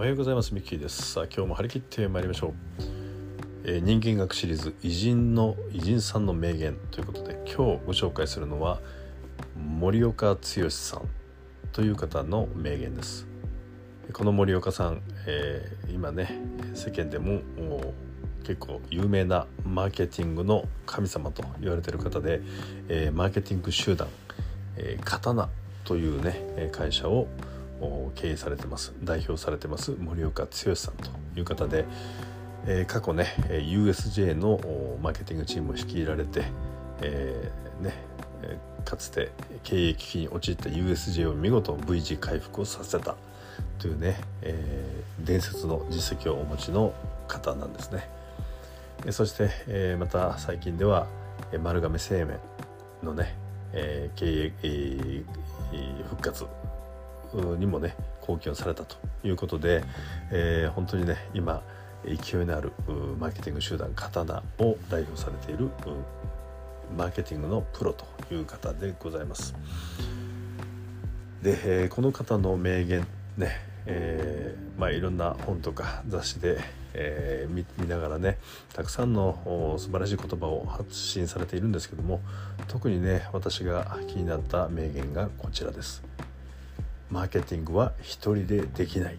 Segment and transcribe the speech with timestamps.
[0.00, 0.54] おはようございます。
[0.54, 1.12] ミッキーです。
[1.12, 2.52] さあ今日も張り切ってまいりましょう、
[3.64, 8.80] えー、人間学シリーズ偉人の偉人さんの名言ということで今日ご紹介するのは
[9.76, 11.02] 森岡剛さん
[11.72, 13.26] という方の名言です。
[14.14, 16.40] この森岡さん、えー、今ね
[16.72, 17.42] 世間でも
[18.42, 22.40] 結構有名なマーケティングの神様と言われてる方で、
[22.88, 24.08] えー、マーケティング集団、
[24.78, 25.50] えー、刀
[25.84, 27.28] というね会社を
[28.14, 31.84] 経営されてます代表されてます森岡剛さんという方で、
[32.66, 34.60] えー、過去ね USJ の
[35.02, 36.44] マーケティングチームを率いられて、
[37.00, 37.94] えー、ね
[38.84, 39.30] かつて
[39.62, 43.16] 経営危機に陥った USJ を見事 V 字回復をさせた
[43.78, 46.92] というね、えー、伝説の実績をお持ちの
[47.28, 48.08] 方なんですね。
[49.10, 51.06] そして、えー、また最近では
[51.62, 52.38] 丸亀製麺
[53.02, 53.34] のね、
[53.72, 56.44] えー、経営、えー、復活
[57.34, 59.82] にもね貢献されたということで、
[60.30, 61.62] えー、本当にね今
[62.04, 62.72] 勢いのある
[63.18, 65.68] マーケティング集団刀を代表されている
[66.96, 69.54] マーケティングのプロという方でございます。
[71.42, 73.52] で、えー、この方の名言ね、
[73.86, 76.58] えー、まあいろんな本とか雑誌で、
[76.92, 78.38] えー、見見ながらね
[78.74, 82.20] たくさんの素晴らしい言葉を発信されているんですけども
[82.68, 86.02] 特にね私が気になった名言がこちらです。
[87.10, 89.16] マーケティングは一人でできない、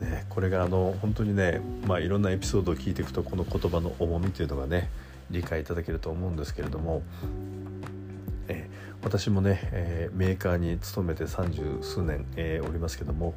[0.00, 4.90] ね、これがあの本当にね、まあ、いろんなエピソードを聞いていくとこの言葉の重みというのがね
[5.30, 7.02] 理解いただけると思うんですけれども、
[8.48, 8.68] え
[9.02, 13.34] 私もね、えー、メーカーに勤めて三十数年、えー、おりますけども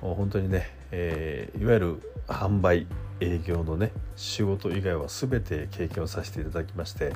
[0.00, 2.86] 本当にね、え、いわゆる販売
[3.20, 7.12] 営業のね仕事以外は全て経験をさせていただきまして、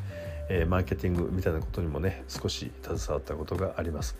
[0.50, 4.16] え、マーケティングみたいなことにもね少し携わったことがあります。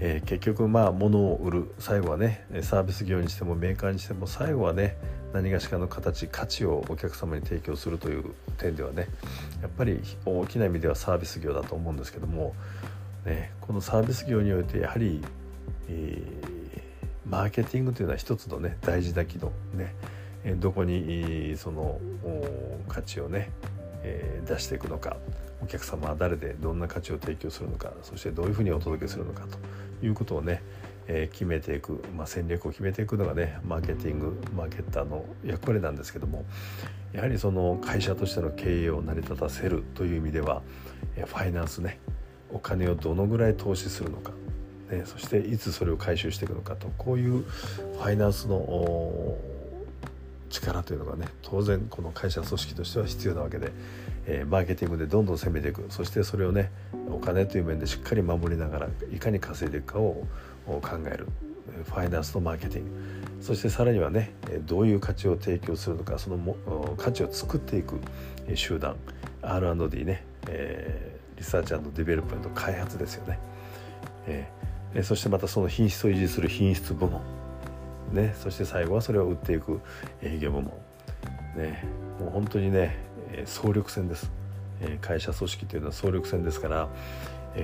[0.00, 4.96] えー、結局まあ物を売る最後はねサービス業にしてもメーカーにしても最後はね
[5.32, 9.08] 何がしかの形価値をお客様に提供するという点ではね
[9.62, 12.54] やっぱり大きな意味ではサービス業だと思うんですけども、
[13.24, 15.20] ね、このサービス業においてやはり、
[15.88, 19.94] えー、マーケティングというのは一つのね大事な機能ね
[20.56, 21.98] どこにその
[22.88, 23.50] 価値をね
[24.46, 25.16] 出していくのか
[25.62, 29.44] お客様は誰でどんな価値を提供するのかそしてどういうふうにお届けするのか
[30.00, 30.62] ということをね、
[31.06, 36.44] え、決めていく、まあ、戦略を決めていくのがねマーケティングマーケッターの役割なんですけども
[37.12, 40.62] やはりその会社としての経営を成り立たせるという意味では、
[41.16, 41.98] え、ファイナンスね
[42.50, 44.32] お金をどのぐらい投資するのか、
[44.90, 48.56] ね、そしていつそれを回収していくのかとこういうファイナンスの
[50.60, 53.72] 力というのがね当然この会社組織としては必要なわけで、
[54.26, 55.86] えー、マーケティングでどんどん攻めていく。
[55.90, 56.70] そしてそれをね
[57.10, 60.26] お金という面でしっかり守りながらいかに稼いでいくかを
[60.66, 60.80] 考
[61.12, 61.28] える。
[61.84, 62.90] ファイナンスとマーケティング。
[63.40, 64.32] そしてさらにはね
[64.66, 66.56] どういう価値を提供するのかそのも
[66.96, 67.98] 価値を作っていく
[68.54, 68.96] 集団。
[69.46, 73.38] R&D ね、えー、 research development 開発ですよね、
[74.26, 77.20] えー、そしてまたその品質を維持する品質部門。
[78.12, 79.80] ね、そして最後はそれを売っていく
[80.22, 80.72] 営業部門、
[81.56, 81.84] ね、
[82.20, 82.98] もう本当にね
[83.44, 84.30] 総力戦です、
[85.00, 86.88] 会社組織というのは総力戦ですから、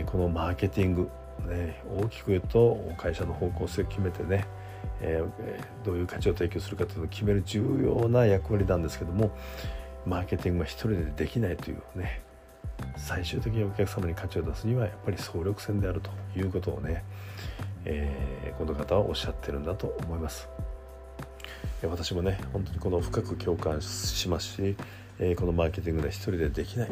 [0.07, 1.11] このマーケティング、
[1.49, 4.47] ね、大きく言うと会社の方向性を決めてね、
[5.85, 9.31] どういう価値を提供するかというのを決める重要な役割なんですけども
[10.07, 12.23] マーケティングは一人でできないというね
[12.97, 17.05] 最終的にお客様に価値を出すにはやっぱり総力戦であるということをね、
[17.85, 20.49] えー、この方はおっしゃってるんだと思います。
[21.83, 24.77] 私もね本当にこの深く共感しますし、
[25.19, 26.91] えー、このマーケティングで一人でできない。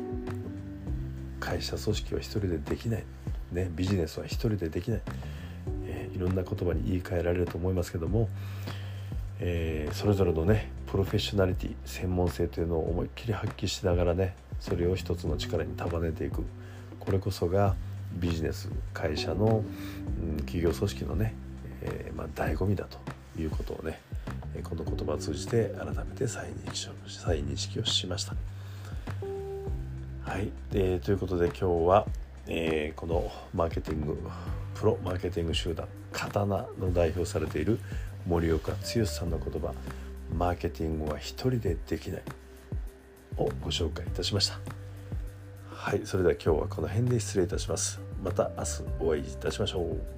[1.41, 3.04] 会社組織は一人でできない、
[3.53, 5.03] ね、ビジネスは一人でできない、
[5.87, 8.28] えー、いろんな言葉に言い換えられると思いますけども、
[9.41, 16.43] え、それぞれのねプロフェッショナリティ専門性というのを思いっきり発揮しながらねそれを一つの力に束ねていく。
[16.99, 17.76] これこそが
[18.14, 19.62] ビジネス会社の、
[20.22, 21.34] うん、企業組織のね、
[21.82, 22.99] えー、まあ、醍醐味だと
[23.40, 24.00] いうことをね
[24.64, 28.34] この言葉を通じて改めて再認識を再認識をしました。
[30.22, 32.06] はい、えー、ということで今日は、
[32.46, 34.19] えー、このマーケティング
[34.75, 37.78] プロマーケティング集団刀の代表されている
[38.26, 39.72] 森岡剛さんの言葉
[40.37, 42.22] 「マーケティングは一人でできない」
[43.38, 44.77] をご紹介いたしました。
[45.88, 47.99] はいそれでは今日はこの辺で失礼いたします。
[48.23, 50.18] また明日お会いいたしましょう。